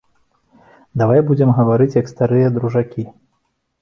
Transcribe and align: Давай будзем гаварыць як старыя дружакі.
Давай 1.01 1.21
будзем 1.29 1.53
гаварыць 1.59 1.97
як 2.01 2.11
старыя 2.15 2.47
дружакі. 2.57 3.03